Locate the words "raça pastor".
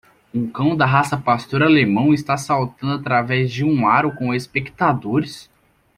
0.83-1.61